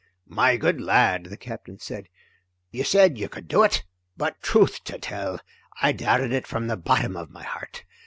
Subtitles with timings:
[0.25, 2.09] "My good lad," the Captain said,
[2.71, 3.83] "you said you could do it,
[4.17, 5.39] but truth to tell,
[5.79, 7.83] I doubted it from the bottom of my heart.